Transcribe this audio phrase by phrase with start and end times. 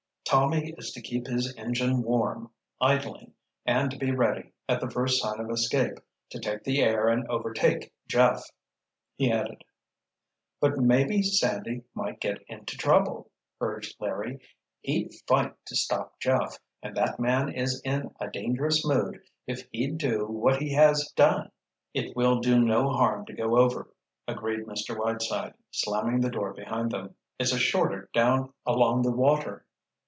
[0.23, 3.33] "Tommy is to keep his engine warm, idling,
[3.65, 7.27] and to be ready, at the first sign of escape, to take the air and
[7.27, 8.41] overtake Jeff,"
[9.17, 9.61] he added.
[10.61, 13.29] "But maybe Sandy might get into trouble,"
[13.59, 14.39] urged Larry.
[14.79, 19.97] "He'd fight to stop Jeff, and that man is in a dangerous mood if he'd
[19.97, 21.51] do what he has done."
[21.93, 23.89] "It will do no harm to go over,"
[24.29, 24.97] agreed Mr.
[24.97, 27.15] Whiteside, slamming the door behind them.
[27.37, 29.65] "It's shorter down along the water."